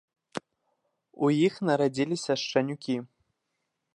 [1.27, 2.97] У іх нарадзіліся шчанюкі.